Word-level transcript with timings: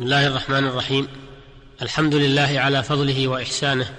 بسم 0.00 0.06
الله 0.06 0.26
الرحمن 0.26 0.66
الرحيم. 0.66 1.08
الحمد 1.82 2.14
لله 2.14 2.60
على 2.60 2.82
فضله 2.82 3.28
وإحسانه. 3.28 3.94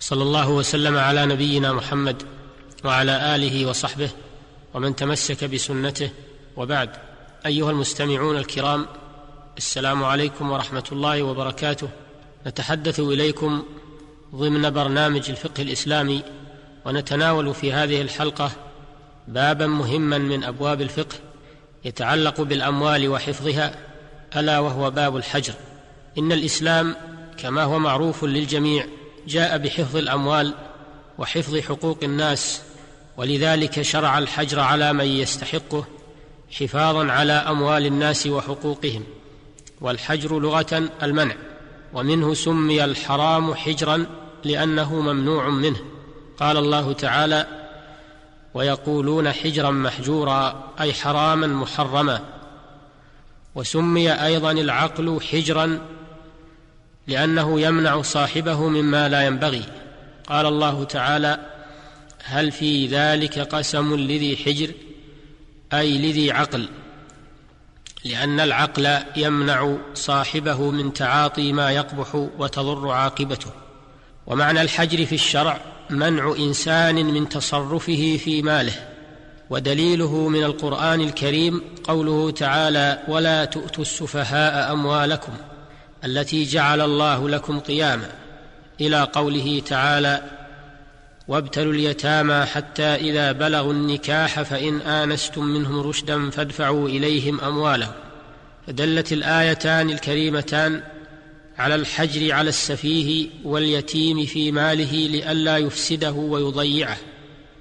صلى 0.00 0.22
الله 0.22 0.50
وسلم 0.50 0.96
على 0.96 1.26
نبينا 1.26 1.72
محمد 1.72 2.22
وعلى 2.84 3.34
آله 3.34 3.66
وصحبه 3.66 4.10
ومن 4.74 4.96
تمسك 4.96 5.44
بسنته 5.44 6.10
وبعد. 6.56 6.90
أيها 7.46 7.70
المستمعون 7.70 8.36
الكرام 8.36 8.86
السلام 9.56 10.04
عليكم 10.04 10.50
ورحمة 10.50 10.84
الله 10.92 11.22
وبركاته. 11.22 11.88
نتحدث 12.46 13.00
إليكم 13.00 13.62
ضمن 14.34 14.70
برنامج 14.70 15.30
الفقه 15.30 15.62
الإسلامي 15.62 16.22
ونتناول 16.84 17.54
في 17.54 17.72
هذه 17.72 18.02
الحلقة 18.02 18.50
بابا 19.28 19.66
مهما 19.66 20.18
من 20.18 20.44
أبواب 20.44 20.80
الفقه 20.80 21.16
يتعلق 21.84 22.40
بالأموال 22.40 23.08
وحفظها 23.08 23.91
ألا 24.36 24.58
وهو 24.58 24.90
باب 24.90 25.16
الحجر. 25.16 25.54
إن 26.18 26.32
الإسلام 26.32 26.96
كما 27.38 27.62
هو 27.62 27.78
معروف 27.78 28.24
للجميع 28.24 28.86
جاء 29.26 29.58
بحفظ 29.58 29.96
الأموال 29.96 30.54
وحفظ 31.18 31.58
حقوق 31.58 31.98
الناس 32.02 32.62
ولذلك 33.16 33.82
شرع 33.82 34.18
الحجر 34.18 34.60
على 34.60 34.92
من 34.92 35.04
يستحقه 35.04 35.84
حفاظا 36.50 37.12
على 37.12 37.32
أموال 37.32 37.86
الناس 37.86 38.26
وحقوقهم. 38.26 39.04
والحجر 39.80 40.38
لغة 40.38 40.88
المنع 41.02 41.34
ومنه 41.94 42.34
سمي 42.34 42.84
الحرام 42.84 43.54
حجرا 43.54 44.06
لأنه 44.44 44.94
ممنوع 44.94 45.48
منه. 45.48 45.80
قال 46.40 46.56
الله 46.56 46.92
تعالى 46.92 47.46
ويقولون 48.54 49.32
حجرا 49.32 49.70
محجورا 49.70 50.70
أي 50.80 50.92
حراما 50.92 51.46
محرما 51.46 52.20
وسمي 53.54 54.12
أيضا 54.12 54.50
العقل 54.52 55.20
حجرا 55.30 55.80
لأنه 57.06 57.60
يمنع 57.60 58.02
صاحبه 58.02 58.68
مما 58.68 59.08
لا 59.08 59.26
ينبغي. 59.26 59.64
قال 60.26 60.46
الله 60.46 60.84
تعالى 60.84 61.38
هل 62.24 62.52
في 62.52 62.86
ذلك 62.86 63.38
قسم 63.38 63.94
لذي 63.94 64.36
حجر؟ 64.36 64.70
أي 65.72 65.98
لذي 65.98 66.32
عقل. 66.32 66.68
لأن 68.04 68.40
العقل 68.40 68.98
يمنع 69.16 69.76
صاحبه 69.94 70.70
من 70.70 70.92
تعاطي 70.92 71.52
ما 71.52 71.70
يقبح 71.70 72.14
وتضر 72.14 72.90
عاقبته. 72.90 73.50
ومعنى 74.26 74.62
الحجر 74.62 75.06
في 75.06 75.14
الشرع 75.14 75.60
منع 75.90 76.34
إنسان 76.38 76.94
من 76.94 77.28
تصرفه 77.28 78.18
في 78.24 78.42
ماله. 78.42 78.91
ودليله 79.52 80.28
من 80.28 80.44
القرآن 80.44 81.00
الكريم 81.00 81.62
قوله 81.84 82.30
تعالى 82.30 82.98
ولا 83.08 83.44
تؤتوا 83.44 83.82
السفهاء 83.82 84.72
أموالكم 84.72 85.32
التي 86.04 86.44
جعل 86.44 86.80
الله 86.80 87.28
لكم 87.28 87.60
قياما 87.60 88.08
إلى 88.80 89.02
قوله 89.02 89.62
تعالى 89.66 90.22
وابتلوا 91.28 91.72
اليتامى 91.72 92.44
حتى 92.44 92.82
إذا 92.82 93.32
بلغوا 93.32 93.72
النكاح 93.72 94.42
فإن 94.42 94.80
آنستم 94.80 95.44
منهم 95.44 95.80
رشدا 95.80 96.30
فادفعوا 96.30 96.88
إليهم 96.88 97.40
أموالهم. 97.40 97.92
فدلت 98.66 99.12
الآيتان 99.12 99.90
الكريمتان 99.90 100.82
على 101.58 101.74
الحجر 101.74 102.32
على 102.32 102.48
السفيه 102.48 103.28
واليتيم 103.44 104.26
في 104.26 104.52
ماله 104.52 104.92
لئلا 104.92 105.58
يفسده 105.58 106.12
ويضيعه. 106.12 106.96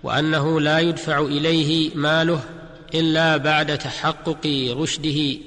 وأنه 0.03 0.61
لا 0.61 0.79
يدفع 0.79 1.19
إليه 1.19 1.95
ماله 1.95 2.43
إلا 2.93 3.37
بعد 3.37 3.77
تحقق 3.77 4.73
رشده 4.77 5.39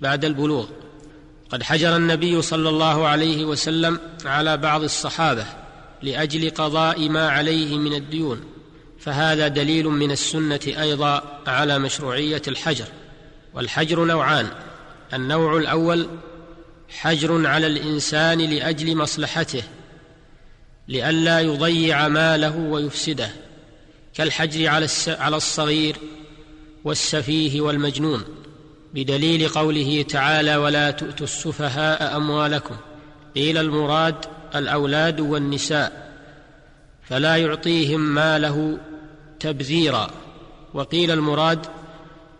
بعد 0.00 0.24
البلوغ. 0.24 0.66
قد 1.50 1.62
حجر 1.62 1.96
النبي 1.96 2.42
صلى 2.42 2.68
الله 2.68 3.06
عليه 3.06 3.44
وسلم 3.44 3.98
على 4.24 4.56
بعض 4.56 4.82
الصحابة 4.82 5.44
لأجل 6.02 6.50
قضاء 6.50 7.08
ما 7.08 7.28
عليه 7.28 7.78
من 7.78 7.94
الديون 7.94 8.40
فهذا 8.98 9.48
دليل 9.48 9.86
من 9.86 10.10
السنة 10.10 10.60
أيضا 10.66 11.40
على 11.46 11.78
مشروعية 11.78 12.42
الحجر. 12.48 12.84
والحجر 13.54 14.04
نوعان 14.04 14.48
النوع 15.14 15.56
الأول 15.56 16.08
حجر 16.88 17.46
على 17.46 17.66
الإنسان 17.66 18.38
لأجل 18.38 18.96
مصلحته 18.96 19.62
لئلا 20.88 21.40
يضيع 21.40 22.08
ماله 22.08 22.56
ويفسده. 22.56 23.30
كالحجر 24.16 24.68
على 24.68 24.88
على 25.08 25.36
الصغير 25.36 25.96
والسفيه 26.84 27.60
والمجنون 27.60 28.24
بدليل 28.94 29.48
قوله 29.48 30.02
تعالى 30.02 30.56
ولا 30.56 30.90
تؤتوا 30.90 31.26
السفهاء 31.26 32.16
أموالكم 32.16 32.76
قيل 33.34 33.58
المراد 33.58 34.14
الأولاد 34.54 35.20
والنساء 35.20 36.12
فلا 37.02 37.36
يعطيهم 37.36 38.00
ماله 38.00 38.78
تبذيرا. 39.40 40.10
وقيل 40.74 41.10
المراد 41.10 41.66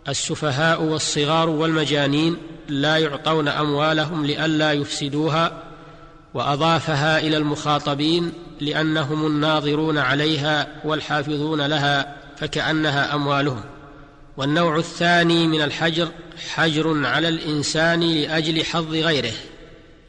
السفهاء 0.07 0.83
والصغار 0.83 1.49
والمجانين 1.49 2.37
لا 2.67 2.97
يعطون 2.97 3.47
أموالهم 3.47 4.25
لئلا 4.25 4.73
يفسدوها 4.73 5.66
وأضافها 6.33 7.19
إلى 7.19 7.37
المخاطبين 7.37 8.33
لأنهم 8.61 9.25
الناظرون 9.27 9.97
عليها 9.97 10.67
والحافظون 10.83 11.61
لها 11.61 12.15
فكأنها 12.37 13.15
أموالهم. 13.15 13.63
والنوع 14.37 14.77
الثاني 14.77 15.47
من 15.47 15.61
الحجر 15.61 16.07
حجر 16.53 17.05
على 17.05 17.29
الإنسان 17.29 17.99
لأجل 17.99 18.65
حظ 18.65 18.91
غيره 18.95 19.33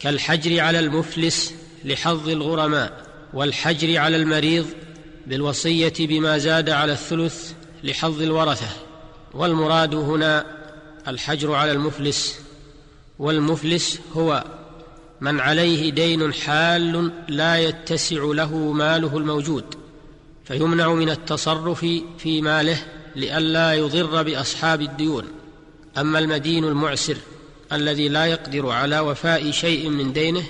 كالحجر 0.00 0.60
على 0.60 0.78
المفلس 0.78 1.54
لحظ 1.84 2.28
الغرماء 2.28 2.92
والحجر 3.32 3.98
على 3.98 4.16
المريض 4.16 4.66
بالوصية 5.26 5.92
بما 5.98 6.38
زاد 6.38 6.70
على 6.70 6.92
الثلث 6.92 7.52
لحظ 7.84 8.22
الورثة. 8.22 8.68
والمراد 9.34 9.94
هنا 9.94 10.46
الحجر 11.08 11.54
على 11.54 11.72
المفلس 11.72 12.38
والمفلس 13.18 13.98
هو 14.16 14.44
من 15.20 15.40
عليه 15.40 15.90
دين 15.90 16.34
حال 16.34 17.12
لا 17.28 17.58
يتسع 17.58 18.22
له 18.22 18.56
ماله 18.56 19.16
الموجود 19.16 19.64
فيمنع 20.44 20.94
من 20.94 21.10
التصرف 21.10 21.86
في 22.18 22.42
ماله 22.42 22.78
لئلا 23.16 23.74
يضر 23.74 24.22
بأصحاب 24.22 24.80
الديون. 24.80 25.24
أما 25.98 26.18
المدين 26.18 26.64
المعسر 26.64 27.16
الذي 27.72 28.08
لا 28.08 28.26
يقدر 28.26 28.68
على 28.70 28.98
وفاء 29.00 29.50
شيء 29.50 29.88
من 29.88 30.12
دينه 30.12 30.42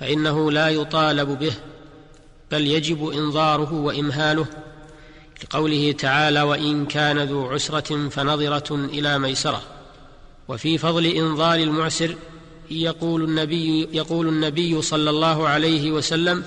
فإنه 0.00 0.50
لا 0.50 0.68
يطالب 0.68 1.38
به 1.38 1.52
بل 2.50 2.66
يجب 2.66 3.08
إنظاره 3.08 3.72
وإمهاله 3.72 4.46
لقوله 5.44 5.92
تعالى 5.92 6.42
وإن 6.42 6.86
كان 6.86 7.18
ذو 7.18 7.46
عسرة 7.46 8.08
فنظرة 8.08 8.74
إلى 8.74 9.18
ميسرة 9.18 9.62
وفي 10.48 10.78
فضل 10.78 11.06
إنظار 11.06 11.58
المعسر 11.58 12.14
يقول 12.80 13.24
النبي 13.24 13.88
يقول 13.92 14.28
النبي 14.28 14.82
صلى 14.82 15.10
الله 15.10 15.48
عليه 15.48 15.90
وسلم 15.90 16.44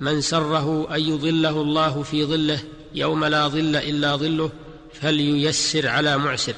من 0.00 0.20
سره 0.20 0.94
أن 0.94 1.00
يظله 1.00 1.60
الله 1.60 2.02
في 2.02 2.24
ظله 2.24 2.58
يوم 2.94 3.24
لا 3.24 3.48
ظل 3.48 3.76
إلا 3.76 4.16
ظله 4.16 4.50
فلييسر 4.92 5.88
على 5.88 6.18
معسر. 6.18 6.54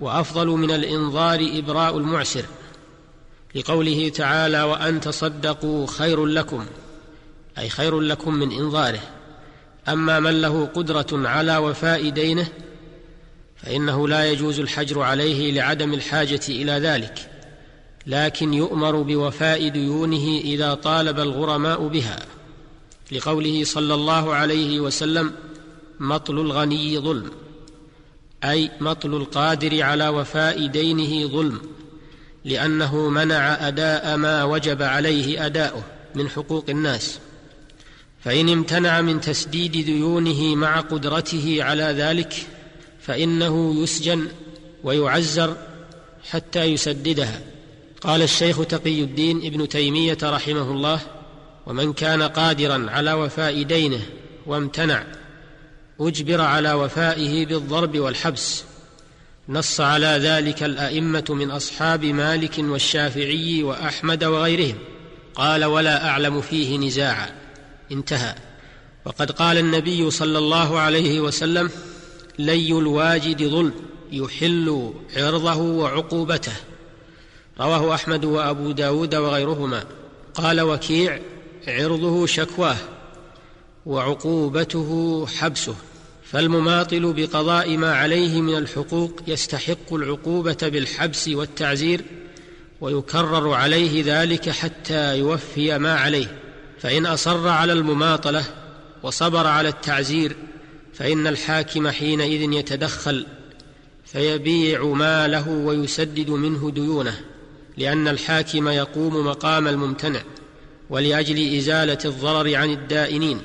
وأفضل 0.00 0.46
من 0.46 0.70
الإنظار 0.70 1.48
إبراء 1.54 1.98
المعسر. 1.98 2.44
لقوله 3.54 4.08
تعالى 4.08 4.62
وأن 4.62 5.00
تصدقوا 5.00 5.86
خير 5.86 6.26
لكم 6.26 6.66
أي 7.58 7.68
خير 7.68 8.00
لكم 8.00 8.34
من 8.34 8.52
إنظاره. 8.52 9.00
أما 9.88 10.20
من 10.20 10.40
له 10.40 10.66
قدرة 10.74 11.28
على 11.28 11.56
وفاء 11.56 12.08
دينه 12.08 12.48
فإنه 13.56 14.08
لا 14.08 14.30
يجوز 14.30 14.60
الحجر 14.60 15.00
عليه 15.00 15.52
لعدم 15.52 15.94
الحاجة 15.94 16.40
إلى 16.48 16.72
ذلك. 16.72 17.27
لكن 18.08 18.54
يؤمر 18.54 19.02
بوفاء 19.02 19.68
ديونه 19.68 20.40
إذا 20.44 20.74
طالب 20.74 21.20
الغرماء 21.20 21.88
بها. 21.88 22.18
لقوله 23.12 23.64
صلى 23.64 23.94
الله 23.94 24.34
عليه 24.34 24.80
وسلم 24.80 25.32
مطل 26.00 26.38
الغني 26.38 26.98
ظلم. 26.98 27.30
أي 28.44 28.70
مطل 28.80 29.14
القادر 29.14 29.82
على 29.82 30.08
وفاء 30.08 30.66
دينه 30.66 31.28
ظلم 31.28 31.60
لأنه 32.44 33.08
منع 33.08 33.68
أداء 33.68 34.16
ما 34.16 34.44
وجب 34.44 34.82
عليه 34.82 35.46
أداؤه 35.46 35.82
من 36.14 36.28
حقوق 36.28 36.64
الناس. 36.68 37.18
فإن 38.24 38.48
امتنع 38.48 39.00
من 39.00 39.20
تسديد 39.20 39.72
ديونه 39.72 40.54
مع 40.54 40.80
قدرته 40.80 41.58
على 41.60 41.84
ذلك 41.84 42.46
فإنه 43.00 43.82
يسجن 43.82 44.28
ويعزر 44.84 45.56
حتى 46.30 46.64
يسددها. 46.64 47.57
قال 48.00 48.22
الشيخ 48.22 48.66
تقي 48.66 49.00
الدين 49.00 49.46
ابن 49.46 49.68
تيمية 49.68 50.18
رحمه 50.22 50.70
الله 50.70 51.00
ومن 51.66 51.92
كان 51.92 52.22
قادرا 52.22 52.86
على 52.90 53.12
وفاء 53.12 53.62
دينه 53.62 54.00
وامتنع 54.46 55.04
أجبر 56.00 56.40
على 56.40 56.72
وفائه 56.72 57.46
بالضرب 57.46 57.98
والحبس 57.98 58.64
نص 59.48 59.80
على 59.80 60.06
ذلك 60.06 60.62
الأئمة 60.62 61.24
من 61.28 61.50
أصحاب 61.50 62.04
مالك 62.04 62.58
والشافعي 62.58 63.62
وأحمد 63.62 64.24
وغيرهم 64.24 64.78
قال 65.34 65.64
ولا 65.64 66.08
أعلم 66.08 66.40
فيه 66.40 66.78
نزاعا. 66.78 67.30
انتهى. 67.92 68.34
وقد 69.04 69.30
قال 69.30 69.58
النبي 69.58 70.10
صلى 70.10 70.38
الله 70.38 70.78
عليه 70.78 71.20
وسلم 71.20 71.70
لي 72.38 72.72
الواجد 72.72 73.42
ظلم 73.42 73.72
يحل 74.12 74.92
عرضه 75.16 75.56
وعقوبته. 75.56 76.52
رواه 77.60 77.94
أحمد 77.94 78.24
وأبو 78.24 78.72
داود 78.72 79.14
وغيرهما. 79.14 79.84
قال 80.34 80.60
وكيع 80.60 81.18
عرضه 81.68 82.26
شكواه 82.26 82.76
وعقوبته 83.86 85.26
حبسه 85.26 85.74
فالمماطل 86.32 87.12
بقضاء 87.12 87.76
ما 87.76 87.94
عليه 87.94 88.40
من 88.40 88.56
الحقوق 88.56 89.20
يستحق 89.26 89.92
العقوبة 89.92 90.56
بالحبس 90.62 91.28
والتعزير 91.28 92.00
ويكرر 92.80 93.52
عليه 93.52 94.02
ذلك 94.06 94.50
حتى 94.50 95.18
يوفي 95.18 95.78
ما 95.78 95.94
عليه. 95.94 96.38
فإن 96.80 97.06
أصر 97.06 97.48
على 97.48 97.72
المماطلة 97.72 98.44
وصبر 99.02 99.46
على 99.46 99.68
التعزير 99.68 100.36
فإن 100.94 101.26
الحاكم 101.26 101.88
حينئذ 101.88 102.52
يتدخل 102.52 103.26
فيبيع 104.04 104.84
ماله 104.84 105.48
ويسدد 105.48 106.30
منه 106.30 106.70
ديونه. 106.70 107.20
لأن 107.78 108.08
الحاكم 108.08 108.68
يقوم 108.68 109.26
مقام 109.26 109.68
الممتنع 109.68 110.20
ولأجل 110.90 111.56
إزالة 111.56 111.98
الضرر 112.04 112.54
عن 112.54 112.70
الدائنين. 112.70 113.40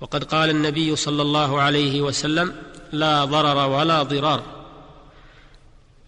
وقد 0.00 0.24
قال 0.24 0.50
النبي 0.50 0.96
صلى 0.96 1.22
الله 1.22 1.60
عليه 1.60 2.00
وسلم 2.00 2.54
لا 2.92 3.24
ضرر 3.24 3.68
ولا 3.68 4.02
ضرار 4.02 4.42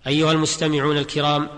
أيها 0.06 0.32
المستمعون 0.32 0.98
الكرام 0.98 1.48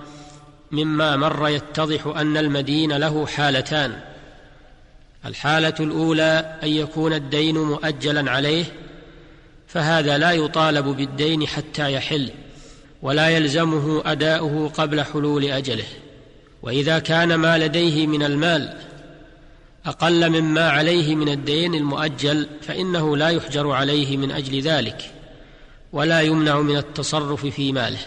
مما 0.70 1.16
مر 1.16 1.48
يتضح 1.48 2.06
أن 2.06 2.36
المدين 2.36 2.92
له 2.92 3.26
حالتان. 3.26 4.00
الحالة 5.26 5.74
الأولى 5.80 6.58
أن 6.62 6.68
يكون 6.68 7.12
الدين 7.12 7.58
مؤجلا 7.58 8.30
عليه 8.30 8.64
فهذا 9.66 10.18
لا 10.18 10.32
يطالب 10.32 10.84
بالدين 10.84 11.46
حتى 11.46 11.92
يحل. 11.92 12.30
ولا 13.04 13.28
يلزمه 13.28 14.02
أداؤه 14.04 14.68
قبل 14.68 15.02
حلول 15.02 15.44
أجله. 15.44 15.84
وإذا 16.62 16.98
كان 16.98 17.34
ما 17.34 17.58
لديه 17.58 18.06
من 18.06 18.22
المال 18.22 18.76
أقل 19.86 20.30
مما 20.30 20.68
عليه 20.68 21.14
من 21.14 21.28
الدين 21.28 21.74
المؤجل 21.74 22.48
فإنه 22.62 23.16
لا 23.16 23.28
يحجر 23.28 23.70
عليه 23.70 24.16
من 24.16 24.30
أجل 24.30 24.60
ذلك 24.60 25.10
ولا 25.92 26.20
يمنع 26.20 26.60
من 26.60 26.76
التصرف 26.76 27.46
في 27.46 27.72
ماله. 27.72 27.98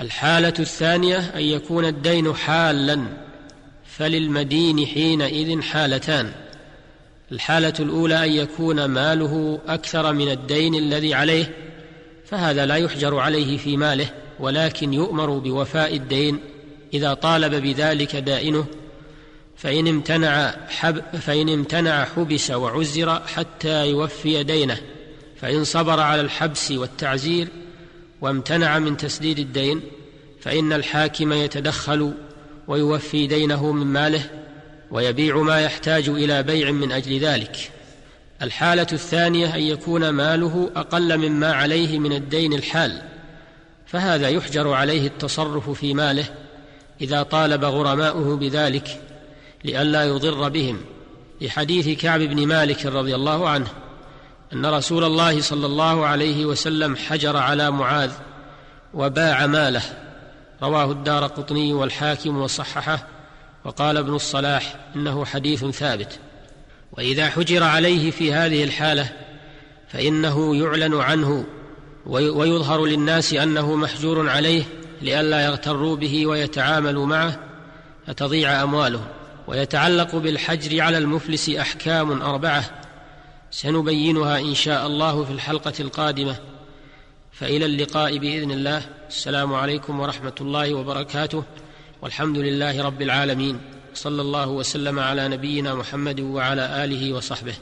الحالة 0.00 0.54
الثانية 0.58 1.18
أن 1.18 1.42
يكون 1.42 1.84
الدين 1.84 2.34
حالا 2.34 3.04
فللمدين 3.86 4.86
حينئذ 4.86 5.62
حالتان. 5.62 6.32
الحالة 7.32 7.74
الأولى 7.80 8.24
أن 8.24 8.32
يكون 8.32 8.84
ماله 8.84 9.58
أكثر 9.68 10.12
من 10.12 10.30
الدين 10.30 10.74
الذي 10.74 11.14
عليه 11.14 11.71
فهذا 12.32 12.66
لا 12.66 12.76
يحجر 12.76 13.18
عليه 13.18 13.58
في 13.58 13.76
ماله 13.76 14.10
ولكن 14.40 14.92
يؤمر 14.92 15.38
بوفاء 15.38 15.96
الدين. 15.96 16.38
إذا 16.94 17.14
طالب 17.14 17.54
بذلك 17.54 18.16
دائنه 18.16 18.64
فإن 19.56 19.88
امتنع 19.88 20.54
حب 20.68 21.02
فإن 21.20 21.48
امتنع 21.48 22.04
حبس 22.04 22.50
وعزر 22.50 23.20
حتى 23.20 23.90
يوفي 23.90 24.42
دينه. 24.42 24.78
فإن 25.40 25.64
صبر 25.64 26.00
على 26.00 26.20
الحبس 26.20 26.70
والتعزير 26.70 27.48
وامتنع 28.20 28.78
من 28.78 28.96
تسديد 28.96 29.38
الدين 29.38 29.80
فإن 30.40 30.72
الحاكم 30.72 31.32
يتدخل 31.32 32.12
ويوفي 32.68 33.26
دينه 33.26 33.72
من 33.72 33.86
ماله 33.86 34.30
ويبيع 34.90 35.36
ما 35.36 35.60
يحتاج 35.60 36.08
إلى 36.08 36.42
بيع 36.42 36.70
من 36.70 36.92
أجل 36.92 37.18
ذلك. 37.18 37.70
الحالة 38.42 38.86
الثانية 38.92 39.54
أن 39.54 39.60
يكون 39.60 40.08
ماله 40.08 40.70
أقل 40.76 41.18
مما 41.18 41.52
عليه 41.52 41.98
من 41.98 42.12
الدين 42.12 42.52
الحال 42.52 43.02
فهذا 43.86 44.28
يحجر 44.28 44.72
عليه 44.72 45.06
التصرف 45.06 45.70
في 45.70 45.94
ماله 45.94 46.24
إذا 47.00 47.22
طالب 47.22 47.64
غرماؤه 47.64 48.36
بذلك 48.36 49.00
لئلا 49.64 50.04
يضر 50.04 50.48
بهم. 50.48 50.80
لحديث 51.40 52.00
كعب 52.00 52.20
بن 52.20 52.46
مالك 52.46 52.86
رضي 52.86 53.14
الله 53.14 53.48
عنه 53.48 53.66
أن 54.52 54.66
رسول 54.66 55.04
الله 55.04 55.40
صلى 55.40 55.66
الله 55.66 56.06
عليه 56.06 56.46
وسلم 56.46 56.96
حجر 56.96 57.36
على 57.36 57.70
معاذ 57.70 58.10
وباع 58.94 59.46
ماله. 59.46 59.82
رواه 60.62 60.90
الدار 60.90 61.26
قطني 61.26 61.72
والحاكم 61.72 62.42
وصححه 62.42 63.06
وقال 63.64 63.96
ابن 63.96 64.14
الصلاح 64.14 64.76
إنه 64.96 65.24
حديث 65.24 65.64
ثابت. 65.64 66.18
وإذا 66.92 67.30
حجر 67.30 67.62
عليه 67.62 68.10
في 68.10 68.32
هذه 68.32 68.64
الحالة 68.64 69.12
فإنه 69.88 70.56
يعلن 70.56 70.94
عنه 70.94 71.44
ويظهر 72.06 72.84
للناس 72.84 73.34
أنه 73.34 73.74
محجور 73.74 74.28
عليه 74.28 74.64
لئلا 75.02 75.44
يغتروا 75.44 75.96
به 75.96 76.26
ويتعاملوا 76.26 77.06
معه 77.06 77.38
فتضيع 78.06 78.62
اموالهم 78.62 79.06
ويتعلق 79.46 80.16
بالحجر 80.16 80.80
على 80.80 80.98
المفلس 80.98 81.48
أحكام 81.48 82.22
أربعة 82.22 82.64
سنبينها 83.50 84.38
إن 84.38 84.54
شاء 84.54 84.86
الله 84.86 85.24
في 85.24 85.30
الحلقة 85.30 85.72
القادمة. 85.80 86.36
فإلى 87.32 87.66
اللقاء 87.66 88.18
بإذن 88.18 88.50
الله. 88.50 88.82
السلام 89.08 89.54
عليكم 89.54 90.00
ورحمة 90.00 90.34
الله 90.40 90.74
وبركاته. 90.74 91.44
والحمد 92.02 92.38
لله 92.38 92.82
رب 92.82 93.02
العالمين. 93.02 93.60
صلى 93.94 94.22
الله 94.22 94.48
وسلم 94.48 94.98
على 94.98 95.28
نبينا 95.28 95.74
محمد 95.74 96.20
وعلى 96.20 96.84
آله 96.84 97.12
وصحبه. 97.12 97.54